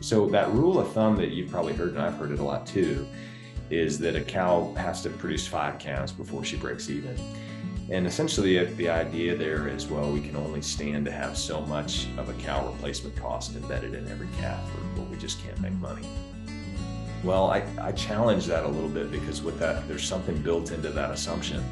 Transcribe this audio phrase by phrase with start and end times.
[0.00, 2.66] So that rule of thumb that you've probably heard, and I've heard it a lot
[2.66, 3.06] too,
[3.68, 7.16] is that a cow has to produce five calves before she breaks even.
[7.90, 12.06] And essentially, the idea there is well, we can only stand to have so much
[12.16, 14.62] of a cow replacement cost embedded in every calf,
[14.96, 16.08] or we just can't make money.
[17.22, 20.88] Well, I, I challenge that a little bit because with that, there's something built into
[20.90, 21.62] that assumption.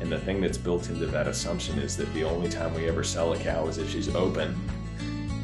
[0.00, 3.04] And the thing that's built into that assumption is that the only time we ever
[3.04, 4.60] sell a cow is if she's open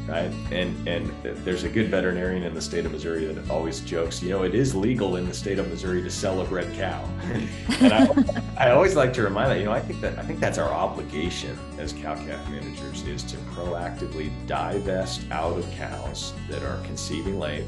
[0.09, 0.31] right?
[0.51, 4.29] And and there's a good veterinarian in the state of Missouri that always jokes, you
[4.29, 7.07] know, it is legal in the state of Missouri to sell a bred cow.
[7.79, 10.39] and I, I always like to remind that, you know, I think that I think
[10.39, 16.63] that's our obligation as cow calf managers is to proactively divest out of cows that
[16.63, 17.65] are conceiving late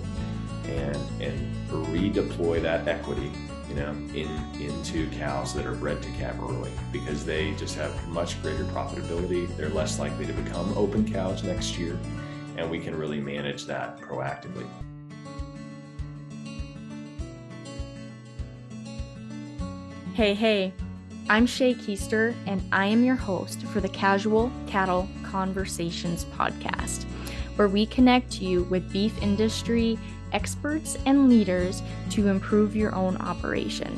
[0.65, 3.31] and and redeploy that equity
[3.69, 4.27] you know, in
[4.59, 9.47] into cows that are bred to calf early because they just have much greater profitability.
[9.55, 11.97] They're less likely to become open cows next year
[12.57, 14.65] and we can really manage that proactively.
[20.13, 20.73] Hey, hey,
[21.29, 27.05] I'm Shaye Koester, and I am your host for the Casual Cattle Conversations podcast,
[27.55, 29.97] where we connect you with beef industry
[30.33, 33.95] experts and leaders to improve your own operation.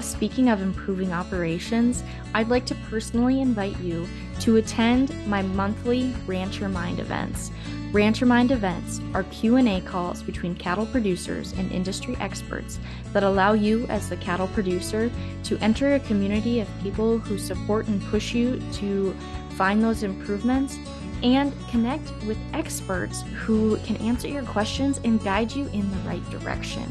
[0.00, 2.02] Speaking of improving operations,
[2.34, 4.06] I'd like to personally invite you
[4.40, 7.50] to attend my monthly Rancher Mind events
[7.92, 12.80] Rancher Mind events are Q&A calls between cattle producers and industry experts
[13.12, 15.08] that allow you as the cattle producer
[15.44, 19.14] to enter a community of people who support and push you to
[19.50, 20.78] find those improvements
[21.22, 26.28] and connect with experts who can answer your questions and guide you in the right
[26.28, 26.84] direction.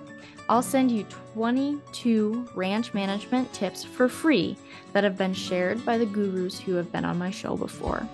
[0.50, 4.56] I'll send you 22 ranch management tips for free
[4.94, 8.08] that have been shared by the gurus who have been on my show before.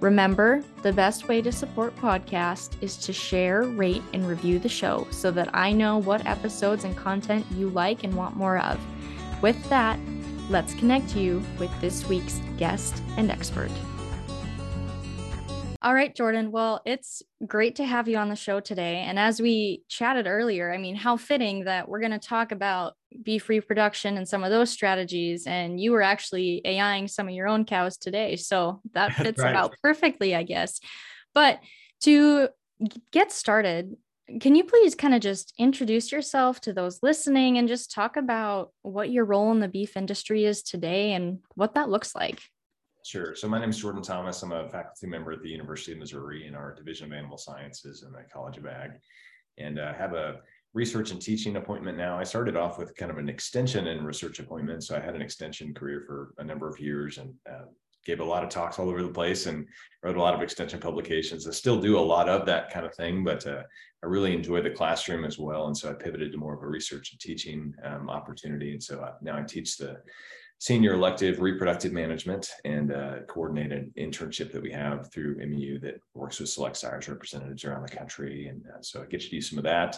[0.00, 5.06] Remember, the best way to support podcast is to share, rate, and review the show
[5.12, 8.80] so that I know what episodes and content you like and want more of.
[9.40, 10.00] With that,
[10.50, 13.70] let's connect you with this week's guest and expert.
[15.84, 16.50] All right, Jordan.
[16.50, 19.04] Well, it's great to have you on the show today.
[19.06, 22.94] And as we chatted earlier, I mean, how fitting that we're going to talk about
[23.22, 25.46] beef reproduction and some of those strategies.
[25.46, 28.36] And you were actually AIing some of your own cows today.
[28.36, 29.50] So that fits right.
[29.50, 30.80] about perfectly, I guess.
[31.34, 31.60] But
[32.04, 32.48] to
[33.10, 33.94] get started,
[34.40, 38.70] can you please kind of just introduce yourself to those listening and just talk about
[38.80, 42.40] what your role in the beef industry is today and what that looks like?
[43.04, 43.34] Sure.
[43.36, 44.42] So my name is Jordan Thomas.
[44.42, 48.02] I'm a faculty member at the University of Missouri in our Division of Animal Sciences
[48.02, 48.92] in the College of Ag,
[49.58, 50.40] and uh, have a
[50.72, 52.18] research and teaching appointment now.
[52.18, 55.20] I started off with kind of an extension and research appointment, so I had an
[55.20, 57.66] extension career for a number of years and uh,
[58.06, 59.66] gave a lot of talks all over the place and
[60.02, 61.46] wrote a lot of extension publications.
[61.46, 63.64] I still do a lot of that kind of thing, but uh,
[64.02, 66.66] I really enjoy the classroom as well, and so I pivoted to more of a
[66.66, 68.72] research and teaching um, opportunity.
[68.72, 69.98] And so I, now I teach the
[70.58, 76.40] senior elective reproductive management and a coordinated internship that we have through MU that works
[76.40, 78.48] with select sires representatives around the country.
[78.48, 79.96] And uh, so I get to do some of that,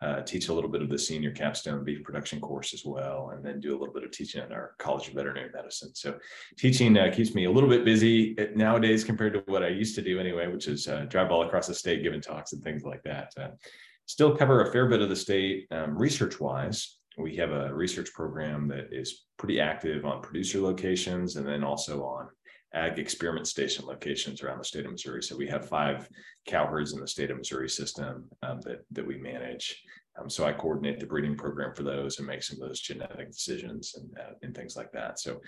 [0.00, 3.44] uh, teach a little bit of the senior capstone beef production course as well, and
[3.44, 5.94] then do a little bit of teaching at our College of Veterinary Medicine.
[5.94, 6.18] So
[6.56, 10.02] teaching uh, keeps me a little bit busy nowadays compared to what I used to
[10.02, 13.02] do anyway, which is uh, drive all across the state, giving talks and things like
[13.04, 13.32] that.
[13.40, 13.48] Uh,
[14.06, 18.12] still cover a fair bit of the state um, research wise we have a research
[18.12, 22.28] program that is pretty active on producer locations and then also on
[22.74, 25.22] ag experiment station locations around the state of Missouri.
[25.22, 26.08] So we have five
[26.46, 29.82] cow herds in the state of Missouri system um, that, that we manage.
[30.18, 33.30] Um, so I coordinate the breeding program for those and make some of those genetic
[33.30, 35.18] decisions and, uh, and things like that.
[35.18, 35.40] So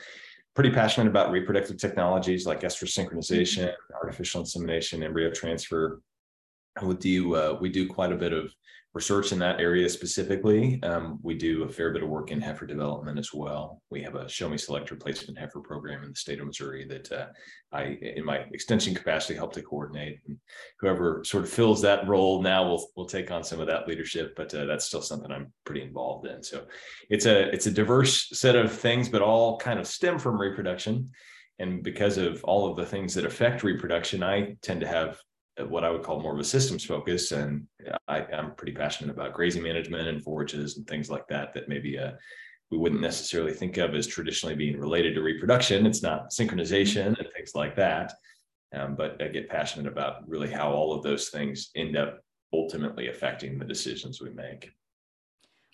[0.54, 6.00] pretty passionate about reproductive technologies like estrus synchronization, artificial insemination, embryo transfer.
[6.82, 8.52] We do, uh, we do quite a bit of
[8.94, 10.82] research in that area specifically.
[10.82, 13.82] Um, we do a fair bit of work in heifer development as well.
[13.90, 17.12] We have a Show Me Select Replacement Heifer program in the state of Missouri that
[17.12, 17.26] uh,
[17.70, 20.18] I, in my extension capacity, help to coordinate.
[20.26, 20.38] And
[20.80, 24.34] whoever sort of fills that role now will will take on some of that leadership,
[24.36, 26.42] but uh, that's still something I'm pretty involved in.
[26.42, 26.66] So
[27.10, 31.10] it's a it's a diverse set of things, but all kind of stem from reproduction.
[31.60, 35.18] And because of all of the things that affect reproduction, I tend to have
[35.66, 37.32] what I would call more of a systems focus.
[37.32, 37.66] And
[38.06, 41.98] I, am pretty passionate about grazing management and forages and things like that, that maybe
[41.98, 42.12] uh,
[42.70, 45.86] we wouldn't necessarily think of as traditionally being related to reproduction.
[45.86, 48.12] It's not synchronization and things like that.
[48.74, 52.20] Um, but I get passionate about really how all of those things end up
[52.52, 54.70] ultimately affecting the decisions we make.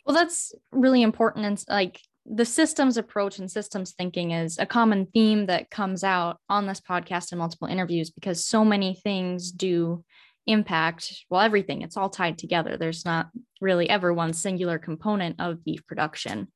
[0.07, 1.47] Well, that's really important.
[1.47, 6.39] And like the systems approach and systems thinking is a common theme that comes out
[6.49, 10.05] on this podcast and multiple interviews because so many things do
[10.47, 11.83] impact well everything.
[11.83, 12.77] It's all tied together.
[12.77, 13.29] There's not
[13.61, 16.49] really ever one singular component of beef production.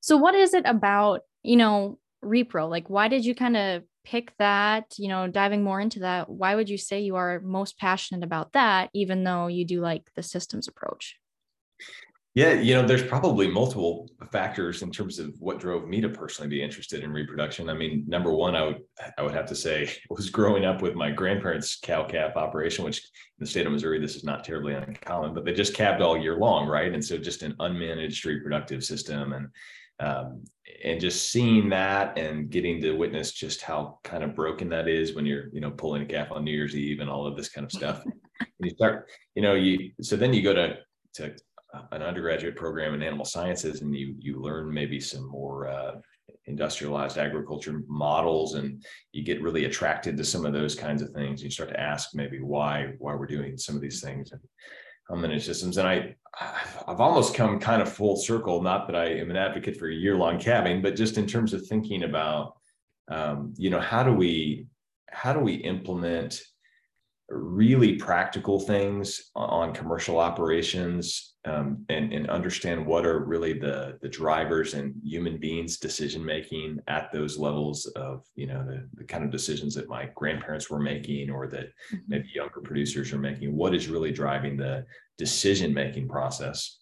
[0.00, 2.68] So what is it about you know repro?
[2.68, 4.94] Like why did you kind of pick that?
[4.98, 8.52] You know diving more into that why would you say you are most passionate about
[8.52, 11.16] that even though you do like the systems approach
[12.40, 16.48] yeah, you know, there's probably multiple factors in terms of what drove me to personally
[16.48, 17.68] be interested in reproduction.
[17.68, 18.78] I mean, number one, I would
[19.18, 22.96] I would have to say was growing up with my grandparents' cow calf operation, which
[22.98, 26.16] in the state of Missouri, this is not terribly uncommon, but they just calved all
[26.16, 26.94] year long, right?
[26.94, 29.48] And so just an unmanaged reproductive system and
[30.00, 30.42] um,
[30.82, 35.14] and just seeing that and getting to witness just how kind of broken that is
[35.14, 37.50] when you're you know pulling a calf on New Year's Eve and all of this
[37.50, 38.02] kind of stuff.
[38.60, 40.78] you start, you know, you so then you go to
[41.12, 41.34] to
[41.92, 45.92] an undergraduate program in animal sciences and you you learn maybe some more uh,
[46.46, 51.42] industrialized agriculture models and you get really attracted to some of those kinds of things.
[51.42, 54.40] You start to ask maybe why why we're doing some of these things and
[55.20, 55.76] managed systems.
[55.76, 56.14] And i
[56.86, 59.94] i've almost come kind of full circle not that i am an advocate for a
[59.94, 62.54] year-long calving but just in terms of thinking about
[63.10, 64.66] um, you know how do we
[65.10, 66.40] how do we implement
[67.30, 74.08] really practical things on commercial operations um, and, and understand what are really the the
[74.08, 79.24] drivers and human beings decision making at those levels of you know the, the kind
[79.24, 81.96] of decisions that my grandparents were making or that mm-hmm.
[82.08, 84.84] maybe younger producers are making what is really driving the
[85.16, 86.80] decision making process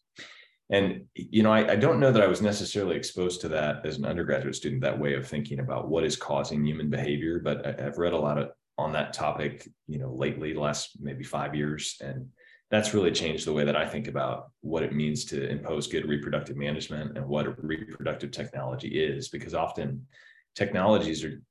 [0.71, 3.99] and you know I, I don't know that i was necessarily exposed to that as
[3.99, 7.99] an undergraduate student that way of thinking about what is causing human behavior but i've
[7.99, 11.97] read a lot of on that topic, you know, lately, the last maybe five years.
[12.01, 12.29] And
[12.71, 16.09] that's really changed the way that I think about what it means to impose good
[16.09, 20.07] reproductive management and what reproductive technology is, because often
[20.55, 21.43] technologies are,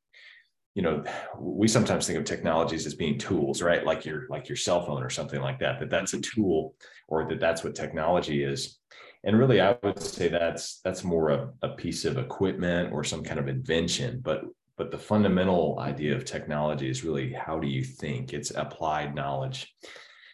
[0.75, 1.03] you know,
[1.39, 3.83] we sometimes think of technologies as being tools, right?
[3.83, 5.79] Like your like your cell phone or something like that.
[5.79, 6.75] That that's a tool,
[7.07, 8.77] or that that's what technology is.
[9.23, 13.23] And really, I would say that's that's more a, a piece of equipment or some
[13.23, 14.21] kind of invention.
[14.23, 14.43] But
[14.77, 18.33] but the fundamental idea of technology is really how do you think?
[18.33, 19.73] It's applied knowledge.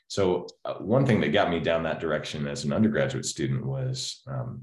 [0.07, 4.21] So uh, one thing that got me down that direction as an undergraduate student was
[4.27, 4.61] um,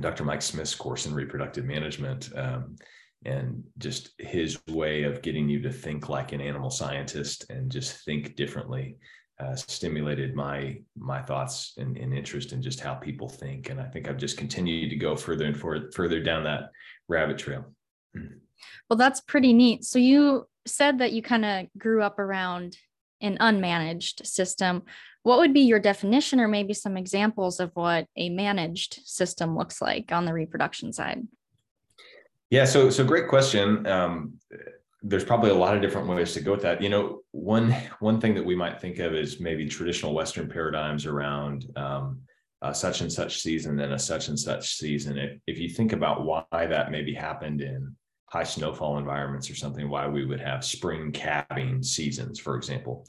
[0.00, 2.76] dr mike smith's course in reproductive management um,
[3.24, 8.04] and just his way of getting you to think like an animal scientist and just
[8.04, 8.98] think differently
[9.40, 13.84] uh, stimulated my my thoughts and, and, interest in just how people think and i
[13.84, 16.70] think i've just continued to go further and further down that
[17.08, 17.64] rabbit trail.
[18.16, 18.38] Mm-hmm.
[18.88, 19.84] Well, that's pretty neat.
[19.84, 22.76] So you said that you kind of grew up around
[23.20, 24.82] an unmanaged system.
[25.22, 29.80] What would be your definition or maybe some examples of what a managed system looks
[29.80, 31.26] like on the reproduction side?
[32.50, 33.86] Yeah, so so great question.
[33.86, 34.34] Um,
[35.02, 36.80] there's probably a lot of different ways to go with that.
[36.80, 41.06] You know, one one thing that we might think of is maybe traditional Western paradigms
[41.06, 42.20] around um,
[42.72, 45.18] such and such season and a such and such season.
[45.18, 47.96] If, if you think about why that maybe happened in
[48.28, 53.06] high snowfall environments or something, why we would have spring calving seasons, for example.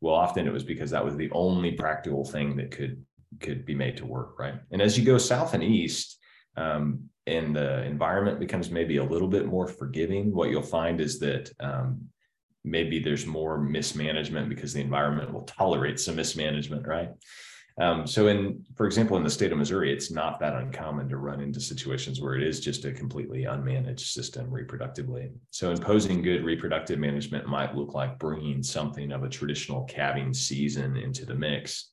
[0.00, 3.04] Well, often it was because that was the only practical thing that could
[3.40, 4.54] could be made to work, right?
[4.70, 6.18] And as you go south and east,
[6.56, 11.18] um, and the environment becomes maybe a little bit more forgiving, what you'll find is
[11.20, 12.08] that um,
[12.64, 17.10] maybe there's more mismanagement because the environment will tolerate some mismanagement, right?
[17.80, 21.16] Um, so in, for example, in the state of Missouri, it's not that uncommon to
[21.16, 25.30] run into situations where it is just a completely unmanaged system reproductively.
[25.50, 30.96] So imposing good reproductive management might look like bringing something of a traditional calving season
[30.96, 31.90] into the mix.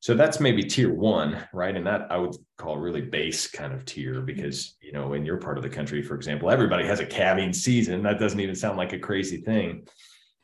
[0.00, 1.76] So that's maybe tier one, right?
[1.76, 5.36] And that I would call really base kind of tier because, you know, in your
[5.36, 8.02] part of the country, for example, everybody has a calving season.
[8.02, 9.86] That doesn't even sound like a crazy thing.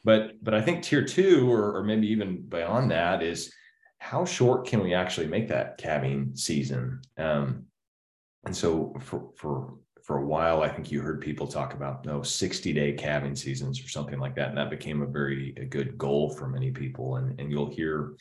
[0.04, 3.52] But, but I think tier two, or, or maybe even beyond that, is
[3.98, 7.00] how short can we actually make that calving season?
[7.16, 7.64] Um,
[8.44, 9.74] and so for for
[10.04, 13.84] for a while, I think you heard people talk about no 60 day calving seasons
[13.84, 14.48] or something like that.
[14.48, 17.16] And that became a very a good goal for many people.
[17.16, 18.14] And, and you'll hear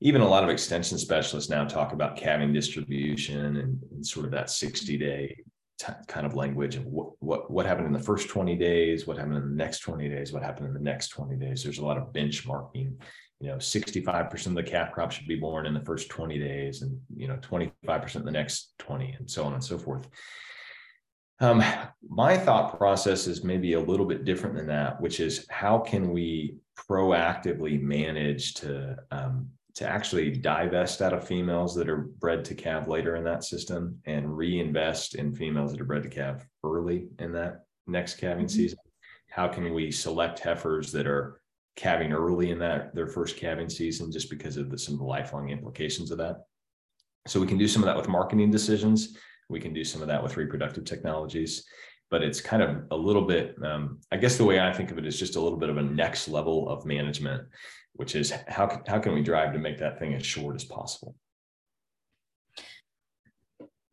[0.00, 4.32] even a lot of extension specialists now talk about calving distribution and, and sort of
[4.32, 5.36] that 60 day
[5.78, 9.16] t- kind of language of what, what, what happened in the first 20 days, what
[9.16, 11.62] happened in the next 20 days, what happened in the next 20 days.
[11.62, 12.94] There's a lot of benchmarking
[13.40, 16.82] you know 65% of the calf crop should be born in the first 20 days
[16.82, 20.08] and you know 25% in the next 20 and so on and so forth
[21.40, 21.62] um,
[22.08, 26.12] my thought process is maybe a little bit different than that which is how can
[26.12, 26.56] we
[26.88, 32.88] proactively manage to um, to actually divest out of females that are bred to calve
[32.88, 37.30] later in that system and reinvest in females that are bred to calve early in
[37.30, 38.56] that next calving mm-hmm.
[38.56, 38.78] season?
[39.28, 41.42] How can we select heifers that are
[41.76, 45.06] calving early in that their first calving season just because of the, some of the
[45.06, 46.44] lifelong implications of that?
[47.26, 49.16] So we can do some of that with marketing decisions.
[49.48, 51.64] We can do some of that with reproductive technologies
[52.10, 54.98] but it's kind of a little bit um, i guess the way i think of
[54.98, 57.42] it is just a little bit of a next level of management
[57.94, 61.14] which is how, how can we drive to make that thing as short as possible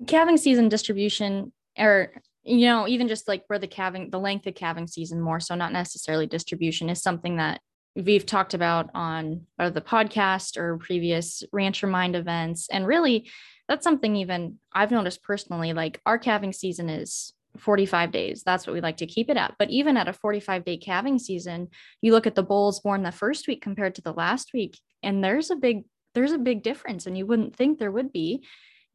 [0.07, 2.11] calving season distribution or
[2.43, 5.55] you know even just like where the calving the length of calving season more so
[5.55, 7.61] not necessarily distribution is something that
[7.95, 13.29] we've talked about on the podcast or previous rancher mind events and really
[13.67, 18.43] that's something even i've noticed personally like our calving season is 45 days.
[18.43, 19.55] That's what we like to keep it at.
[19.59, 21.69] But even at a 45 day calving season,
[22.01, 25.23] you look at the bulls born the first week compared to the last week, and
[25.23, 25.83] there's a big
[26.13, 27.05] there's a big difference.
[27.05, 28.45] And you wouldn't think there would be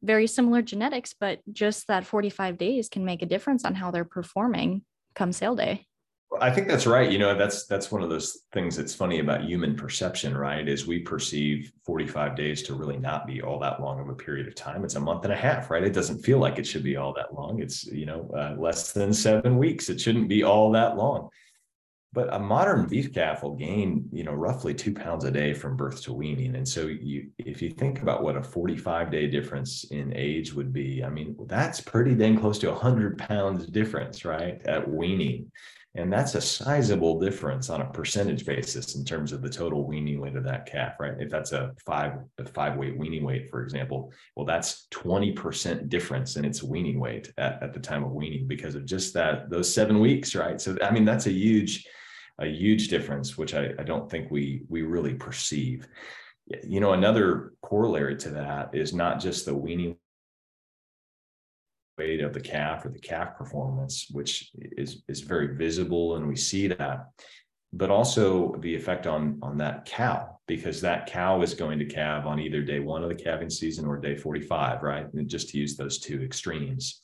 [0.01, 4.05] very similar genetics, but just that 45 days can make a difference on how they're
[4.05, 4.83] performing
[5.15, 5.88] come sale day.
[6.39, 7.11] I think that's right.
[7.11, 10.67] You know, that's that's one of those things that's funny about human perception, right?
[10.67, 14.47] Is we perceive 45 days to really not be all that long of a period
[14.47, 14.83] of time.
[14.83, 15.83] It's a month and a half, right?
[15.83, 17.61] It doesn't feel like it should be all that long.
[17.61, 19.89] It's, you know, uh, less than 7 weeks.
[19.89, 21.29] It shouldn't be all that long.
[22.13, 25.77] But a modern beef calf will gain, you know, roughly 2 pounds a day from
[25.77, 26.55] birth to weaning.
[26.55, 30.71] And so you if you think about what a 45 day difference in age would
[30.73, 34.61] be, I mean, that's pretty dang close to 100 pounds difference, right?
[34.65, 35.51] At weaning.
[35.99, 40.21] And that's a sizable difference on a percentage basis in terms of the total weaning
[40.21, 41.13] weight of that calf, right?
[41.19, 46.37] If that's a five, a five weight weaning weight, for example, well, that's 20% difference
[46.37, 49.73] in its weaning weight at, at the time of weaning because of just that, those
[49.73, 50.61] seven weeks, right?
[50.61, 51.85] So, I mean, that's a huge,
[52.39, 55.85] a huge difference, which I, I don't think we, we really perceive.
[56.63, 59.97] You know, another corollary to that is not just the weaning
[61.99, 66.35] weight of the calf or the calf performance, which is, is very visible and we
[66.35, 67.09] see that,
[67.73, 72.25] but also the effect on, on that cow, because that cow is going to calve
[72.25, 75.13] on either day one of the calving season or day 45, right?
[75.13, 77.01] And just to use those two extremes.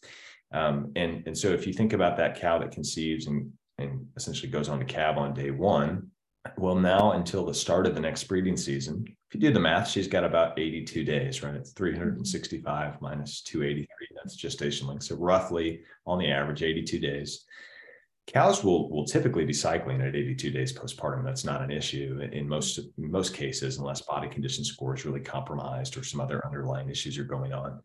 [0.54, 4.50] Um, and, and so if you think about that cow that conceives and, and essentially
[4.50, 6.10] goes on to calve on day one,
[6.58, 9.06] well, now until the start of the next breeding season,
[9.36, 11.54] you do the math, she's got about 82 days, right?
[11.54, 13.88] It's 365 minus 283.
[14.16, 15.04] That's gestation length.
[15.04, 17.46] So roughly on the average, 82 days.
[18.28, 21.24] Cows will will typically be cycling at 82 days postpartum.
[21.24, 25.96] That's not an issue in most most cases, unless body condition score is really compromised
[25.96, 27.82] or some other underlying issues are going on.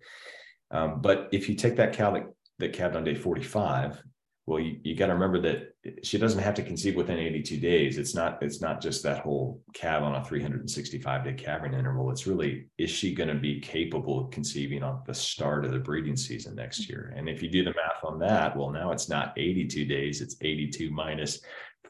[0.70, 2.24] Um, but if you take that cow that,
[2.58, 4.02] that calved on day 45
[4.50, 7.98] well you, you got to remember that she doesn't have to conceive within 82 days.
[7.98, 12.10] It's not it's not just that whole calve on a 365 day calving interval.
[12.10, 15.78] It's really is she going to be capable of conceiving on the start of the
[15.78, 17.14] breeding season next year?
[17.16, 20.36] And if you do the math on that well now it's not 82 days it's
[20.40, 21.40] 82 minus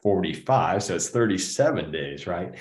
[0.03, 2.55] 45 so it's 37 days right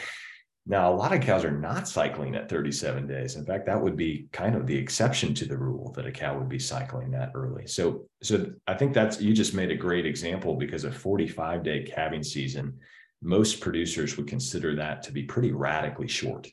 [0.66, 3.36] now, a lot of cows are not cycling at 37 days.
[3.36, 6.38] In fact, that would be kind of the exception to the rule that a cow
[6.38, 7.66] would be cycling that early.
[7.66, 11.82] So, so I think that's you just made a great example because a 45 day
[11.82, 12.78] calving season,
[13.22, 16.46] most producers would consider that to be pretty radically short,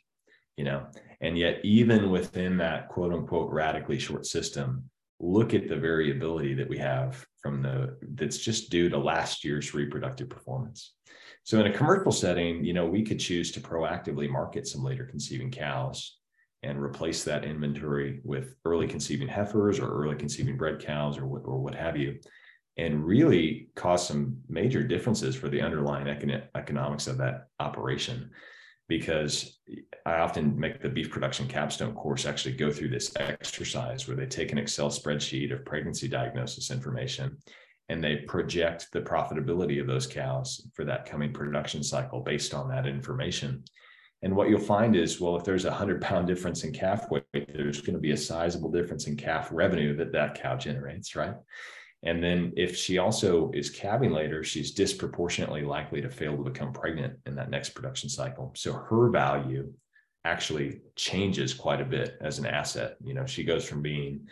[0.56, 0.88] you know.
[1.20, 6.70] And yet, even within that quote unquote radically short system, look at the variability that
[6.70, 10.94] we have from the that's just due to last year's reproductive performance.
[11.48, 15.06] So in a commercial setting, you know, we could choose to proactively market some later
[15.06, 16.18] conceiving cows
[16.62, 21.44] and replace that inventory with early conceiving heifers or early conceiving bred cows or what,
[21.46, 22.20] or what have you,
[22.76, 28.30] and really cause some major differences for the underlying econ- economics of that operation.
[28.90, 29.58] Because
[30.06, 34.26] I often make the beef production capstone course actually go through this exercise where they
[34.26, 37.38] take an Excel spreadsheet of pregnancy diagnosis information
[37.90, 42.70] and they project the profitability of those cows for that coming production cycle based on
[42.70, 43.64] that information.
[44.24, 47.24] And what you'll find is, well, if there's a hundred pound difference in calf weight,
[47.34, 51.36] there's going to be a sizable difference in calf revenue that that cow generates, right?
[52.04, 56.74] And then if she also is calving later, she's disproportionately likely to fail to become
[56.74, 58.52] pregnant in that next production cycle.
[58.56, 59.74] So her value
[60.26, 62.98] actually changes quite a bit as an asset.
[63.04, 64.28] You know, she goes from being,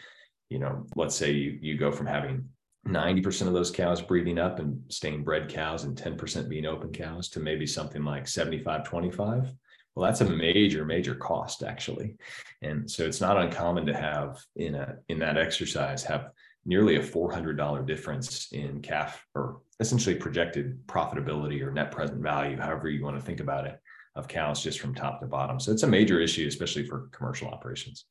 [0.49, 2.45] you know, let's say you, you go from having
[2.87, 7.29] 90% of those cows breeding up and staying bred cows and 10% being open cows
[7.29, 9.51] to maybe something like 75 25
[9.95, 12.15] well that's a major major cost actually
[12.61, 16.29] and so it's not uncommon to have in a in that exercise have
[16.67, 22.89] nearly a $400 difference in calf or essentially projected profitability or net present value however
[22.89, 23.79] you want to think about it
[24.15, 25.59] of cows just from top to bottom.
[25.59, 28.05] So it's a major issue, especially for commercial operations.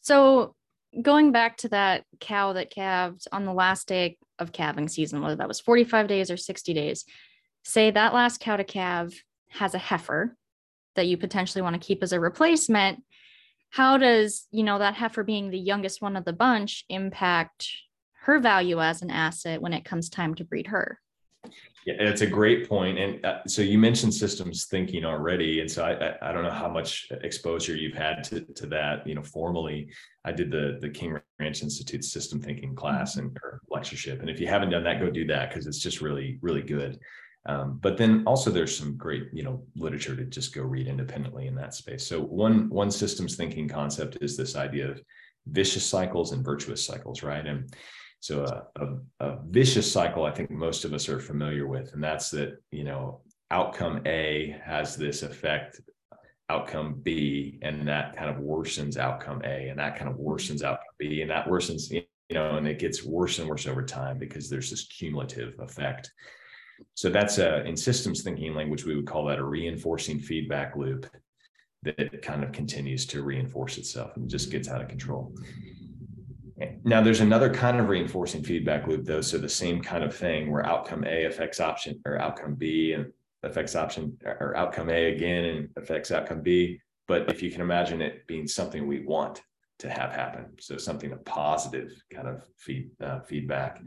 [0.00, 0.54] So
[1.00, 5.36] going back to that cow that calved on the last day of calving season, whether
[5.36, 7.04] that was 45 days or 60 days,
[7.64, 9.12] say that last cow to calve
[9.50, 10.36] has a heifer
[10.94, 13.02] that you potentially want to keep as a replacement.
[13.70, 17.70] How does, you know, that heifer being the youngest one of the bunch impact
[18.22, 20.98] her value as an asset when it comes time to breed her?
[21.84, 22.96] Yeah, it's a great point.
[22.98, 25.60] And uh, so you mentioned systems thinking already.
[25.60, 29.04] And so I, I, I, don't know how much exposure you've had to, to that,
[29.04, 29.88] you know, formally.
[30.24, 34.20] I did the, the King Ranch Institute system thinking class and or lectureship.
[34.20, 37.00] And if you haven't done that, go do that because it's just really, really good.
[37.46, 41.48] Um, but then also there's some great, you know, literature to just go read independently
[41.48, 42.06] in that space.
[42.06, 45.02] So one, one systems thinking concept is this idea of
[45.48, 47.44] vicious cycles and virtuous cycles, right?
[47.44, 47.74] And
[48.22, 52.02] so a, a, a, vicious cycle, I think most of us are familiar with, and
[52.02, 55.80] that's that, you know, outcome A has this effect,
[56.48, 60.66] outcome B, and that kind of worsens outcome A, and that kind of worsens mm-hmm.
[60.66, 64.18] outcome B, and that worsens, you know, and it gets worse and worse over time
[64.18, 66.12] because there's this cumulative effect.
[66.94, 71.08] So that's a, in systems thinking language, we would call that a reinforcing feedback loop
[71.82, 75.34] that kind of continues to reinforce itself and just gets out of control.
[76.84, 79.20] Now, there's another kind of reinforcing feedback loop, though.
[79.20, 83.12] So the same kind of thing where outcome A affects option or outcome B and
[83.42, 86.80] affects option or outcome A again and affects outcome B.
[87.08, 89.42] But if you can imagine it being something we want
[89.80, 93.82] to have happen, so something a positive kind of feed, uh, feedback.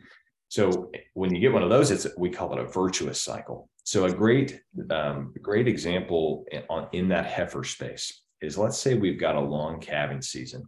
[0.50, 3.70] So when you get one of those, it's we call it a virtuous cycle.
[3.84, 8.96] So a great um, great example in, on in that heifer space is let's say
[8.96, 10.68] we've got a long calving season,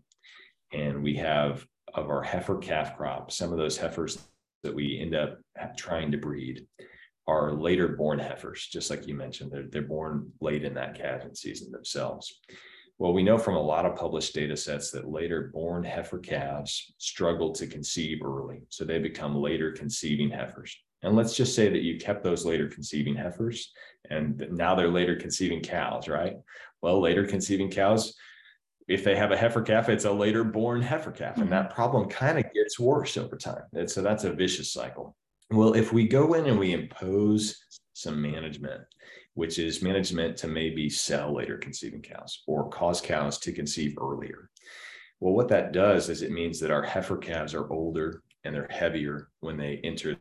[0.72, 1.66] and we have
[1.98, 4.20] of our heifer calf crop, some of those heifers
[4.63, 5.39] that we end up
[5.75, 6.66] trying to breed
[7.27, 9.51] are later born heifers, just like you mentioned.
[9.51, 12.39] They're, they're born late in that calving season themselves.
[13.00, 16.94] Well, we know from a lot of published data sets that later born heifer calves
[17.00, 18.62] struggle to conceive early.
[18.70, 20.75] So they become later conceiving heifers.
[21.03, 23.72] And let's just say that you kept those later conceiving heifers
[24.10, 26.38] and now they're later conceiving cows, right?
[26.81, 28.16] Well, later conceiving cows
[28.88, 31.36] if they have a heifer calf, it's a later born heifer calf.
[31.36, 31.54] And mm-hmm.
[31.54, 33.64] that problem kind of gets worse over time.
[33.74, 35.16] And so that's a vicious cycle.
[35.50, 37.58] Well, if we go in and we impose
[37.94, 38.82] some management,
[39.34, 44.50] which is management to maybe sell later conceiving cows or cause cows to conceive earlier.
[45.20, 48.68] Well, what that does is it means that our heifer calves are older and they're
[48.70, 50.16] heavier when they enter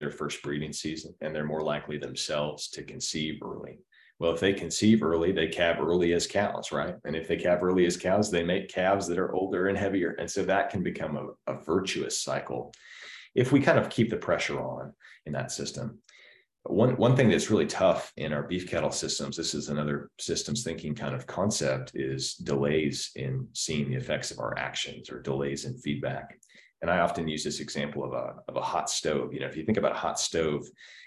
[0.00, 3.80] their first breeding season, and they're more likely themselves to conceive early.
[4.18, 6.96] Well, if they conceive early, they calve early as cows, right?
[7.04, 10.16] And if they calve early as cows, they make calves that are older and heavier.
[10.18, 12.72] And so that can become a, a virtuous cycle
[13.34, 14.92] if we kind of keep the pressure on
[15.26, 15.98] in that system.
[16.64, 20.64] One, one thing that's really tough in our beef cattle systems, this is another systems
[20.64, 25.64] thinking kind of concept, is delays in seeing the effects of our actions or delays
[25.64, 26.38] in feedback.
[26.82, 29.32] And I often use this example of a, of a hot stove.
[29.32, 30.66] You know, if you think about a hot stove,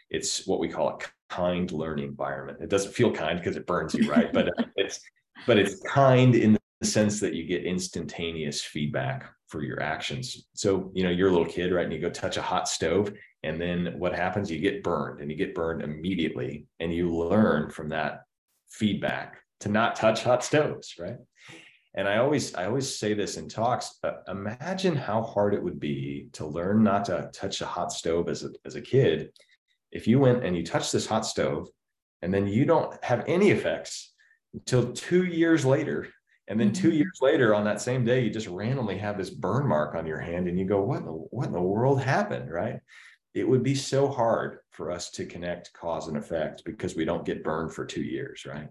[0.10, 0.98] it's what we call a
[1.32, 2.60] kind learning environment.
[2.62, 4.32] It doesn't feel kind because it burns you, right?
[4.34, 5.00] but it's
[5.48, 10.48] but it's kind in the sense that you get instantaneous feedback for your actions.
[10.54, 11.86] So, you know, you're a little kid, right?
[11.86, 13.12] And you go touch a hot stove,
[13.44, 14.52] and then what happens?
[14.52, 16.68] You get burned and you get burned immediately.
[16.80, 18.24] And you learn from that
[18.70, 21.18] feedback to not touch hot stoves, right?
[21.94, 23.98] And I always, I always say this in talks.
[24.02, 28.30] But imagine how hard it would be to learn not to touch a hot stove
[28.30, 29.32] as a, as a kid
[29.92, 31.68] if you went and you touch this hot stove
[32.22, 34.14] and then you don't have any effects
[34.54, 36.08] until two years later
[36.48, 36.98] and then two mm-hmm.
[36.98, 40.20] years later on that same day you just randomly have this burn mark on your
[40.20, 42.52] hand and you go what in the, what in the world happened?
[42.52, 42.80] Right?
[43.34, 47.26] It would be so hard for us to connect cause and effect because we don't
[47.26, 48.68] get burned for two years right?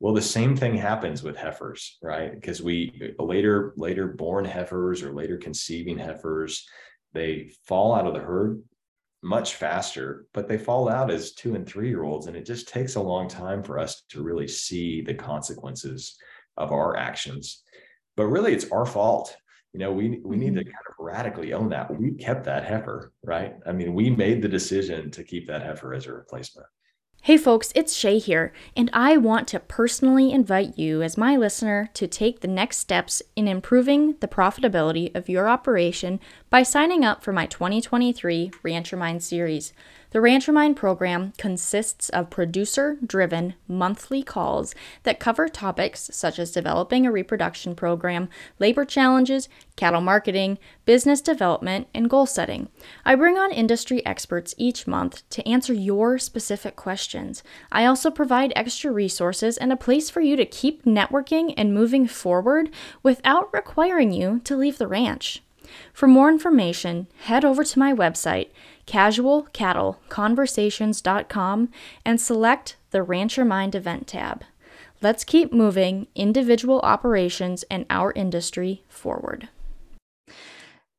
[0.00, 2.34] Well the same thing happens with heifers right?
[2.34, 6.66] Because we later later born heifers or later conceiving heifers
[7.12, 8.60] they fall out of the herd
[9.24, 12.26] much faster, but they fall out as two and three year olds.
[12.26, 16.16] And it just takes a long time for us to really see the consequences
[16.58, 17.62] of our actions.
[18.16, 19.34] But really, it's our fault.
[19.72, 20.70] You know, we, we need to mm-hmm.
[20.70, 21.98] kind of radically own that.
[21.98, 23.54] We kept that heifer, right?
[23.66, 26.68] I mean, we made the decision to keep that heifer as a replacement.
[27.24, 31.88] Hey folks, it's Shaye here, and I want to personally invite you, as my listener,
[31.94, 37.24] to take the next steps in improving the profitability of your operation by signing up
[37.24, 39.72] for my 2023 Rancher Mind series.
[40.14, 44.72] The Rancher Mind program consists of producer driven monthly calls
[45.02, 48.28] that cover topics such as developing a reproduction program,
[48.60, 52.68] labor challenges, cattle marketing, business development, and goal setting.
[53.04, 57.42] I bring on industry experts each month to answer your specific questions.
[57.72, 62.06] I also provide extra resources and a place for you to keep networking and moving
[62.06, 62.70] forward
[63.02, 65.42] without requiring you to leave the ranch.
[65.92, 68.50] For more information, head over to my website,
[68.86, 71.68] casualcattleconversations.com,
[72.04, 74.44] and select the Rancher Mind event tab.
[75.02, 79.48] Let's keep moving individual operations and our industry forward.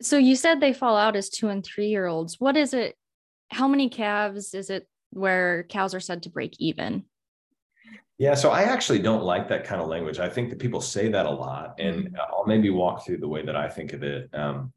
[0.02, 2.39] So, you said they fall out as two and three year olds.
[2.39, 2.95] What is it?
[3.50, 7.06] How many calves is it where cows are said to break even?
[8.17, 10.19] Yeah, so I actually don't like that kind of language.
[10.19, 12.15] I think that people say that a lot, and mm-hmm.
[12.15, 14.30] I'll maybe walk through the way that I think of it.
[14.34, 14.71] Um,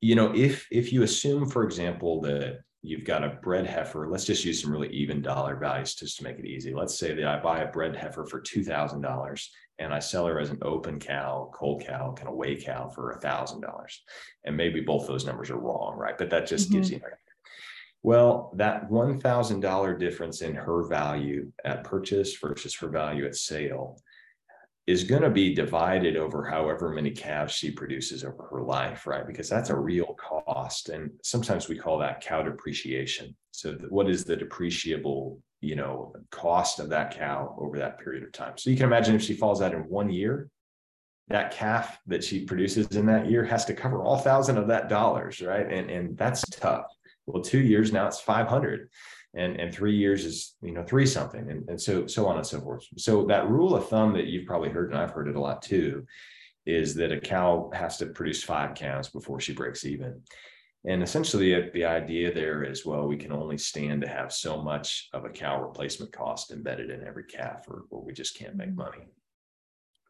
[0.00, 4.24] you know, if if you assume, for example, that you've got a bred heifer, let's
[4.24, 6.72] just use some really even dollar values just to make it easy.
[6.74, 10.26] Let's say that I buy a bred heifer for two thousand dollars, and I sell
[10.26, 14.02] her as an open cow, cold cow, kind of weigh cow for a thousand dollars,
[14.44, 16.16] and maybe both those numbers are wrong, right?
[16.16, 16.78] But that just mm-hmm.
[16.78, 17.02] gives you an
[18.02, 24.00] well, that $1,000 difference in her value at purchase versus her value at sale
[24.90, 29.24] is going to be divided over however many calves she produces over her life, right?
[29.24, 30.88] Because that's a real cost.
[30.88, 33.36] And sometimes we call that cow depreciation.
[33.52, 38.32] So, what is the depreciable, you know, cost of that cow over that period of
[38.32, 38.58] time?
[38.58, 40.48] So, you can imagine if she falls out in one year,
[41.28, 44.88] that calf that she produces in that year has to cover all thousand of that
[44.88, 45.70] dollars, right?
[45.72, 46.86] And, and that's tough
[47.26, 48.88] well two years now it's 500
[49.34, 52.46] and and three years is you know three something and, and so so on and
[52.46, 52.84] so forth.
[52.96, 55.62] So that rule of thumb that you've probably heard and i've heard it a lot
[55.62, 56.06] too
[56.66, 60.20] is that a cow has to produce five calves before she breaks even.
[60.84, 65.08] And essentially the idea there is well we can only stand to have so much
[65.12, 68.68] of a cow replacement cost embedded in every calf or, or we just can't make
[68.68, 68.78] mm-hmm.
[68.78, 69.08] money.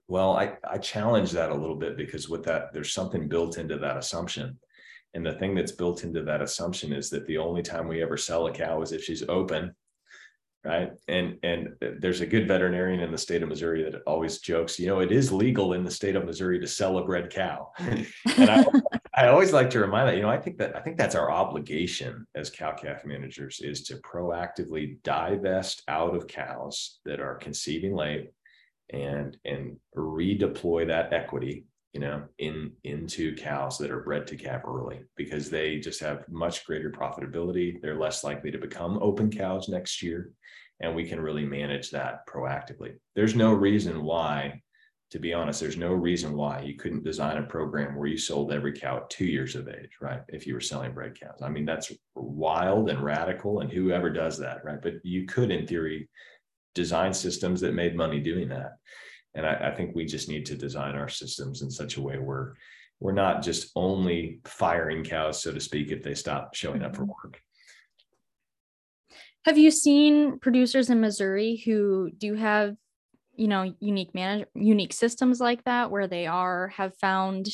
[0.08, 3.76] Well I, I challenge that a little bit because with that there's something built into
[3.78, 4.58] that assumption
[5.14, 8.16] and the thing that's built into that assumption is that the only time we ever
[8.16, 9.74] sell a cow is if she's open,
[10.64, 10.92] right?
[11.08, 14.86] And and there's a good veterinarian in the state of Missouri that always jokes, you
[14.86, 17.72] know, it is legal in the state of Missouri to sell a bred cow.
[17.78, 18.06] and
[18.38, 18.64] I,
[19.16, 21.30] I always like to remind that, you know, I think that I think that's our
[21.30, 27.94] obligation as cow calf managers is to proactively divest out of cows that are conceiving
[27.94, 28.30] late
[28.90, 34.62] and and redeploy that equity you know, in into cows that are bred to calve
[34.64, 37.80] early because they just have much greater profitability.
[37.80, 40.30] They're less likely to become open cows next year,
[40.80, 42.94] and we can really manage that proactively.
[43.16, 44.62] There's no reason why,
[45.10, 48.52] to be honest, there's no reason why you couldn't design a program where you sold
[48.52, 50.20] every cow at two years of age, right?
[50.28, 54.38] If you were selling bred cows, I mean that's wild and radical, and whoever does
[54.38, 54.80] that, right?
[54.80, 56.08] But you could, in theory,
[56.76, 58.74] design systems that made money doing that
[59.34, 62.18] and I, I, think we just need to design our systems in such a way
[62.18, 62.54] where
[62.98, 67.02] we're not just only firing cows, so to speak, if they stop showing up for
[67.02, 67.12] mm-hmm.
[67.24, 67.40] work.
[69.46, 72.76] Have you seen producers in Missouri who do have,
[73.36, 77.48] you know, unique manage unique systems like that where they are have found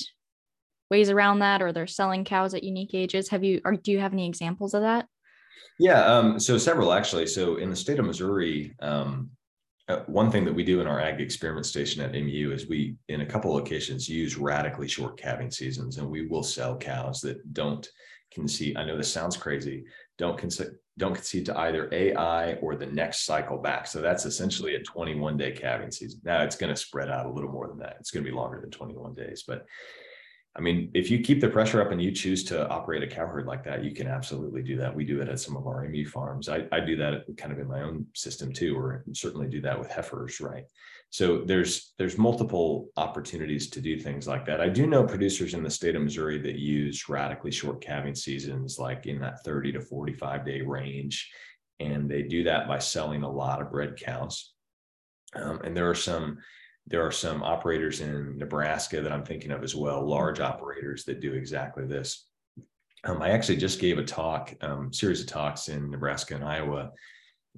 [0.91, 3.29] ways around that or they're selling cows at unique ages?
[3.29, 5.07] Have you or do you have any examples of that?
[5.79, 7.29] Yeah, um, so several actually.
[7.29, 9.31] So in the state of Missouri, um,
[9.89, 12.97] uh, one thing that we do in our ag experiment station at MU is we,
[13.09, 17.53] in a couple locations, use radically short calving seasons, and we will sell cows that
[17.53, 17.89] don't
[18.33, 18.77] concede.
[18.77, 19.85] I know this sounds crazy.
[20.19, 23.87] Don't concede don't concede to either AI or the next cycle back.
[23.87, 26.21] So that's essentially a 21 day calving season.
[26.25, 27.97] Now it's going to spread out a little more than that.
[28.01, 29.67] It's going to be longer than 21 days, but
[30.57, 33.27] I mean, if you keep the pressure up and you choose to operate a cow
[33.27, 34.95] herd like that, you can absolutely do that.
[34.95, 36.49] We do it at some of our MU farms.
[36.49, 39.79] I, I do that kind of in my own system too, or certainly do that
[39.79, 40.65] with heifers, right?
[41.11, 44.61] So there's there's multiple opportunities to do things like that.
[44.61, 48.79] I do know producers in the state of Missouri that use radically short calving seasons,
[48.79, 51.31] like in that 30 to 45 day range,
[51.81, 54.53] and they do that by selling a lot of bred cows.
[55.35, 56.39] Um, and there are some
[56.87, 61.21] there are some operators in Nebraska that I'm thinking of as well, large operators that
[61.21, 62.27] do exactly this.
[63.05, 66.93] Um, I actually just gave a talk, um, series of talks in Nebraska and Iowa,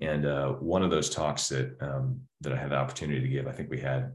[0.01, 3.47] and uh, one of those talks that um, that I had the opportunity to give,
[3.47, 4.13] I think we had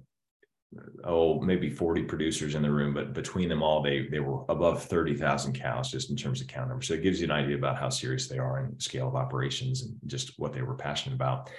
[1.04, 4.84] oh maybe 40 producers in the room, but between them all, they they were above
[4.84, 6.88] 30,000 cows just in terms of count numbers.
[6.88, 9.84] So it gives you an idea about how serious they are and scale of operations
[9.84, 11.50] and just what they were passionate about.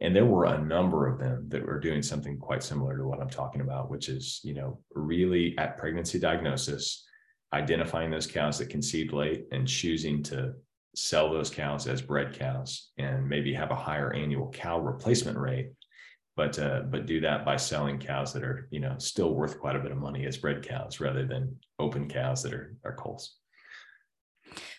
[0.00, 3.20] And there were a number of them that were doing something quite similar to what
[3.20, 7.04] I'm talking about, which is, you know, really at pregnancy diagnosis,
[7.52, 10.54] identifying those cows that conceived late and choosing to
[10.94, 15.70] sell those cows as bred cows and maybe have a higher annual cow replacement rate
[16.36, 19.76] but uh, but do that by selling cows that are you know still worth quite
[19.76, 23.36] a bit of money as bred cows rather than open cows that are are culls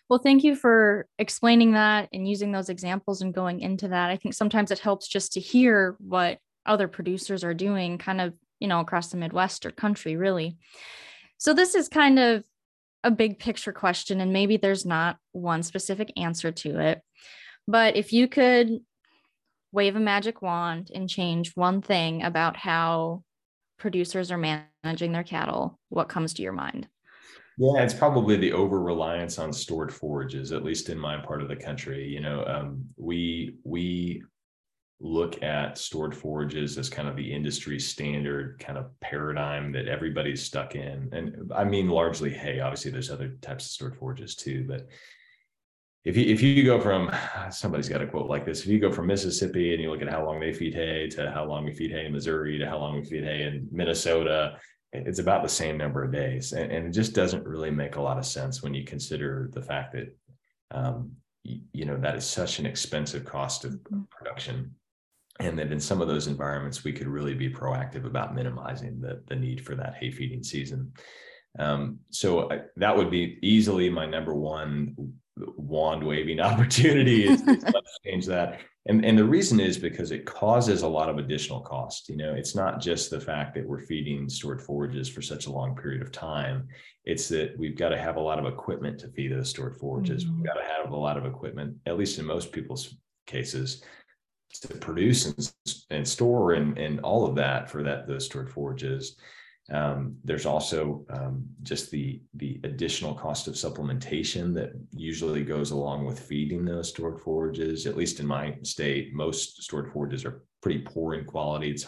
[0.10, 4.17] well thank you for explaining that and using those examples and going into that i
[4.17, 8.67] think sometimes it helps just to hear what other producers are doing kind of you
[8.67, 10.58] know across the midwest or country really
[11.38, 12.43] so this is kind of
[13.04, 17.02] a big picture question, and maybe there's not one specific answer to it.
[17.67, 18.80] But if you could
[19.72, 23.24] wave a magic wand and change one thing about how
[23.78, 24.38] producers are
[24.84, 26.88] managing their cattle, what comes to your mind?
[27.62, 31.50] Yeah, it's probably the over reliance on stored forages, at least in my part of
[31.50, 32.08] the country.
[32.08, 34.24] You know, um, we we
[35.02, 40.41] look at stored forages as kind of the industry standard kind of paradigm that everybody's
[40.41, 41.10] stuck in.
[41.12, 42.62] And I mean largely hay.
[42.62, 44.88] Obviously, there's other types of stored forages too, but
[46.06, 47.12] if you if you go from
[47.52, 50.10] somebody's got a quote like this, if you go from Mississippi and you look at
[50.10, 52.78] how long they feed hay to how long we feed hay in Missouri to how
[52.78, 54.58] long we feed hay in Minnesota,
[54.91, 58.02] it's about the same number of days, and, and it just doesn't really make a
[58.02, 60.15] lot of sense when you consider the fact that
[60.71, 61.12] um,
[61.43, 64.02] you, you know that is such an expensive cost of mm-hmm.
[64.10, 64.73] production
[65.39, 69.21] and that in some of those environments we could really be proactive about minimizing the,
[69.28, 70.91] the need for that hay feeding season
[71.58, 74.95] um, so I, that would be easily my number one
[75.58, 80.25] wand waving opportunity is, is let's change that and, and the reason is because it
[80.25, 83.80] causes a lot of additional cost you know it's not just the fact that we're
[83.80, 86.67] feeding stored forages for such a long period of time
[87.06, 90.25] it's that we've got to have a lot of equipment to feed those stored forages
[90.25, 90.36] mm-hmm.
[90.38, 93.82] we've got to have a lot of equipment at least in most people's cases
[94.54, 95.54] to produce and,
[95.89, 99.17] and store and, and all of that for that those stored forages.
[99.71, 106.05] Um, there's also um, just the the additional cost of supplementation that usually goes along
[106.05, 107.86] with feeding those stored forages.
[107.86, 111.71] At least in my state, most stored forages are pretty poor in quality.
[111.71, 111.86] It's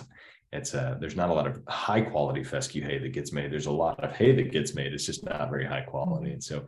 [0.54, 3.52] it's a, uh, there's not a lot of high quality fescue hay that gets made.
[3.52, 4.94] There's a lot of hay that gets made.
[4.94, 6.28] It's just not very high quality.
[6.28, 6.34] Mm-hmm.
[6.34, 6.66] And so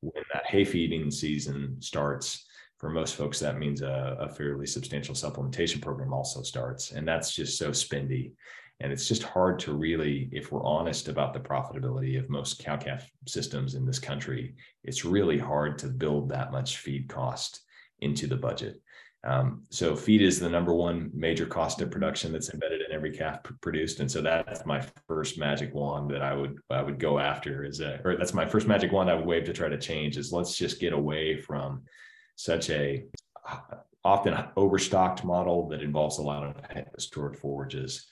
[0.00, 2.46] when that hay feeding season starts,
[2.78, 6.92] for most folks, that means a, a, fairly substantial supplementation program also starts.
[6.92, 8.32] And that's just so spendy.
[8.80, 12.76] And it's just hard to really, if we're honest about the profitability of most cow
[12.76, 17.62] calf systems in this country, it's really hard to build that much feed cost
[18.00, 18.80] into the budget.
[19.24, 23.10] Um, so feed is the number one major cost of production that's embedded in every
[23.10, 27.18] calf produced, and so that's my first magic wand that I would I would go
[27.18, 29.76] after is a, or that's my first magic wand I would wave to try to
[29.76, 31.82] change is let's just get away from
[32.36, 33.06] such a
[34.04, 38.06] often overstocked model that involves a lot of stored forages.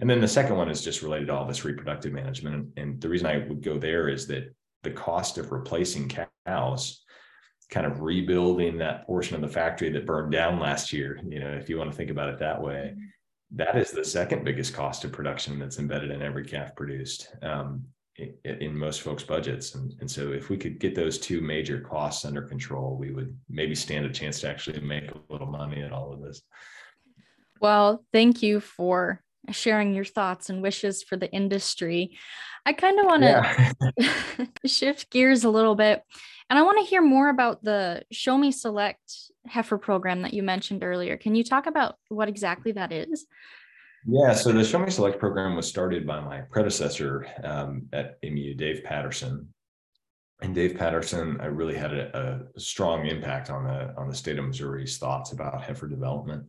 [0.00, 2.68] And then the second one is just related to all this reproductive management.
[2.76, 6.10] And the reason I would go there is that the cost of replacing
[6.46, 7.02] cows,
[7.70, 11.50] kind of rebuilding that portion of the factory that burned down last year, you know,
[11.50, 12.94] if you want to think about it that way,
[13.56, 17.34] that is the second biggest cost of production that's embedded in every calf produced.
[17.42, 17.84] Um,
[18.44, 19.74] in most folks' budgets.
[19.74, 23.36] And, and so if we could get those two major costs under control, we would
[23.48, 26.42] maybe stand a chance to actually make a little money in all of this.
[27.60, 32.18] Well, thank you for sharing your thoughts and wishes for the industry.
[32.66, 34.46] I kind of want to yeah.
[34.66, 36.02] shift gears a little bit
[36.50, 39.02] and I want to hear more about the Show Me Select
[39.46, 41.16] heifer program that you mentioned earlier.
[41.16, 43.26] Can you talk about what exactly that is?
[44.06, 48.54] Yeah, so the Show Me Select program was started by my predecessor um, at MU,
[48.54, 49.52] Dave Patterson.
[50.40, 54.38] And Dave Patterson, I really had a, a, strong impact on the on the state
[54.38, 56.46] of Missouri's thoughts about heifer development.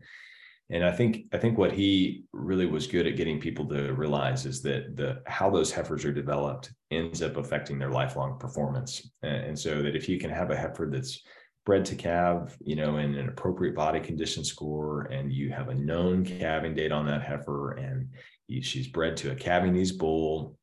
[0.72, 4.46] And I think I think what he really was good at getting people to realize
[4.46, 9.10] is that the how those heifers are developed ends up affecting their lifelong performance.
[9.24, 11.24] And, and so that if you can have a heifer that's
[11.66, 15.76] bred to calve, you know, in an appropriate body condition score, and you have a
[15.76, 18.10] known calving date on that heifer, and
[18.48, 20.56] you, she's bred to a calving bull,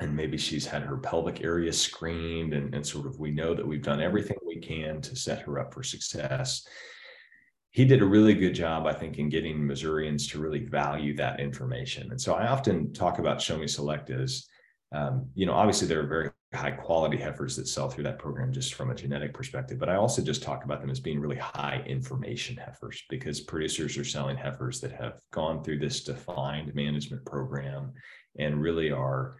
[0.00, 3.66] and maybe she's had her pelvic area screened, and, and sort of we know that
[3.66, 6.66] we've done everything we can to set her up for success.
[7.70, 11.38] He did a really good job, I think, in getting Missourians to really value that
[11.38, 12.10] information.
[12.10, 14.46] And so I often talk about Show Me Select as,
[14.92, 18.52] um, you know, obviously there are very high quality heifers that sell through that program
[18.52, 19.78] just from a genetic perspective.
[19.78, 23.98] But I also just talk about them as being really high information heifers because producers
[23.98, 27.92] are selling heifers that have gone through this defined management program
[28.38, 29.36] and really are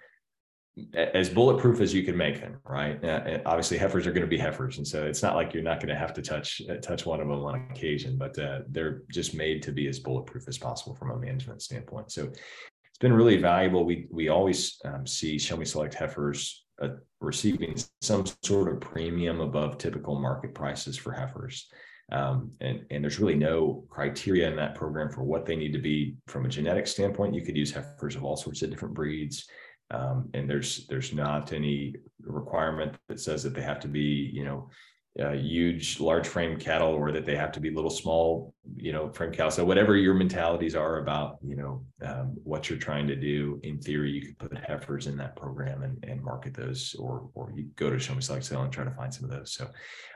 [0.95, 4.39] as bulletproof as you can make them right uh, obviously heifers are going to be
[4.39, 7.07] heifers and so it's not like you're not going to have to touch uh, touch
[7.07, 10.59] one of them on occasion but uh, they're just made to be as bulletproof as
[10.59, 15.39] possible from a management standpoint so it's been really valuable we we always um, see
[15.39, 21.13] show me select heifers uh, receiving some sort of premium above typical market prices for
[21.13, 21.69] heifers.
[22.11, 25.79] Um, and, and there's really no criteria in that program for what they need to
[25.79, 27.35] be from a genetic standpoint.
[27.35, 29.47] You could use heifers of all sorts of different breeds.
[29.91, 34.45] Um, and there's there's not any requirement that says that they have to be, you
[34.45, 34.71] know,
[35.19, 39.11] uh, huge, large frame cattle, or that they have to be little, small, you know,
[39.11, 39.51] frame cattle.
[39.51, 43.81] So whatever your mentalities are about, you know, um, what you're trying to do, in
[43.81, 47.65] theory, you could put heifers in that program and, and market those, or or you
[47.75, 49.53] go to Show Me Select Sale and try to find some of those.
[49.53, 49.69] So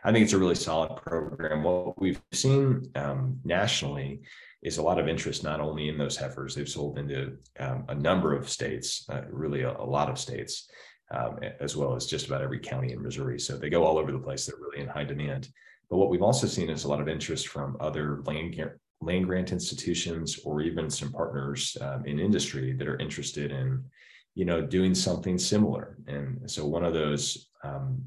[0.04, 1.64] I think it's a really solid program.
[1.64, 4.20] What we've seen um, nationally
[4.62, 7.94] is a lot of interest not only in those heifers, they've sold into um, a
[7.94, 10.70] number of states, uh, really a, a lot of states
[11.12, 13.38] um, as well as just about every county in Missouri.
[13.38, 14.46] So they go all over the place.
[14.46, 15.48] They're really in high demand.
[15.90, 18.56] But what we've also seen is a lot of interest from other land,
[19.00, 23.84] land grant institutions or even some partners um, in industry that are interested in,
[24.34, 25.98] you know, doing something similar.
[26.06, 28.02] And so one of those, um,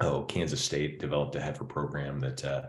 [0.00, 2.62] oh, Kansas State developed a heifer program that uh,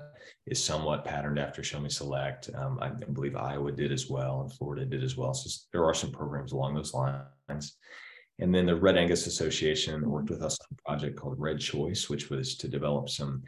[0.48, 2.50] is somewhat patterned after Show Me Select.
[2.56, 5.34] Um, I believe Iowa did as well, and Florida did as well.
[5.34, 7.78] So there are some programs along those lines.
[8.40, 12.10] And then the Red Angus Association worked with us on a project called Red Choice,
[12.10, 13.44] which was to develop some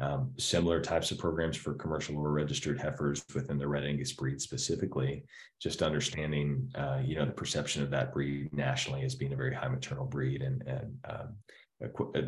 [0.00, 4.40] um, similar types of programs for commercial or registered heifers within the Red Angus breed
[4.40, 5.24] specifically.
[5.60, 9.54] Just understanding, uh, you know, the perception of that breed nationally as being a very
[9.54, 11.36] high maternal breed, and and um,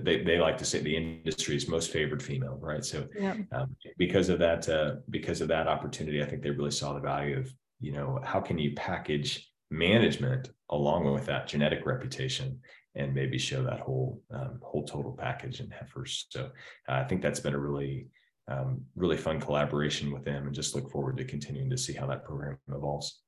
[0.03, 2.85] they, they like to say the industry's most favored female, right?
[2.85, 3.39] So yep.
[3.53, 7.01] um, because of that, uh, because of that opportunity, I think they really saw the
[7.01, 12.61] value of, you know, how can you package management along with that genetic reputation
[12.95, 16.27] and maybe show that whole um, whole total package in heifers.
[16.31, 16.51] So
[16.89, 18.09] uh, I think that's been a really
[18.49, 22.07] um, really fun collaboration with them, and just look forward to continuing to see how
[22.07, 23.21] that program evolves.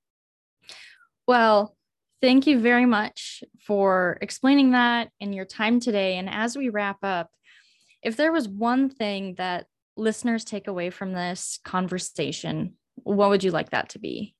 [1.26, 1.76] Well,
[2.20, 6.16] thank you very much for explaining that and your time today.
[6.16, 7.30] And as we wrap up,
[8.02, 13.50] if there was one thing that listeners take away from this conversation, what would you
[13.50, 14.34] like that to be?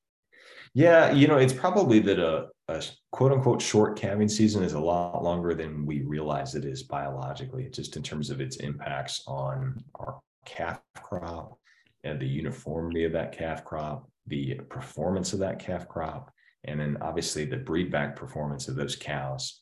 [0.75, 2.83] Yeah, you know, it's probably that a, a
[3.13, 7.69] quote unquote short calving season is a lot longer than we realize it is biologically,
[7.71, 11.59] just in terms of its impacts on our calf crop
[12.03, 16.33] and the uniformity of that calf crop, the performance of that calf crop,
[16.65, 19.61] and then obviously the breed back performance of those cows.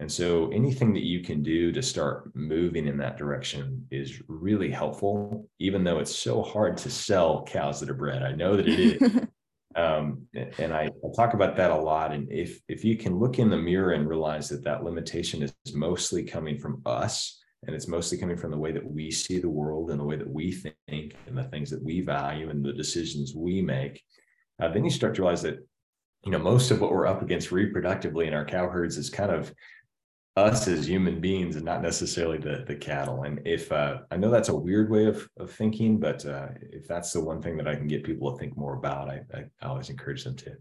[0.00, 4.70] And so anything that you can do to start moving in that direction is really
[4.70, 8.22] helpful, even though it's so hard to sell cows that are bred.
[8.22, 9.20] I know that it is.
[9.76, 10.22] um,
[10.58, 12.12] and I, I, talk about that a lot.
[12.12, 15.54] And if if you can look in the mirror and realize that that limitation is
[15.74, 19.48] mostly coming from us, and it's mostly coming from the way that we see the
[19.48, 22.72] world and the way that we think and the things that we value and the
[22.72, 24.02] decisions we make,
[24.60, 25.66] uh, then you start to realize that
[26.24, 29.30] you know most of what we're up against reproductively in our cow herds is kind
[29.30, 29.52] of
[30.36, 33.22] us as human beings and not necessarily the the cattle.
[33.22, 36.88] And if uh, I know that's a weird way of of thinking, but uh, if
[36.88, 39.44] that's the one thing that I can get people to think more about, I, I,
[39.62, 40.56] I always encourage them to.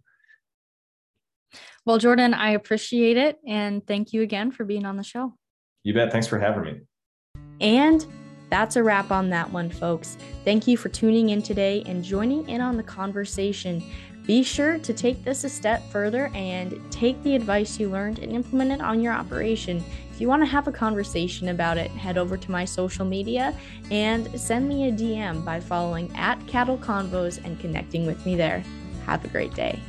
[1.86, 5.34] Well, Jordan, I appreciate it, and thank you again for being on the show.
[5.84, 6.12] You bet.
[6.12, 6.82] Thanks for having me.
[7.60, 8.06] And
[8.50, 10.18] that's a wrap on that one, folks.
[10.46, 13.84] Thank you for tuning in today and joining in on the conversation.
[14.26, 18.32] Be sure to take this a step further and take the advice you learned and
[18.32, 19.84] implement it on your operation.
[20.12, 23.54] If you want to have a conversation about it, head over to my social media
[23.92, 28.64] and send me a DM by following at Cattle Convos and connecting with me there.
[29.06, 29.82] Have a great day.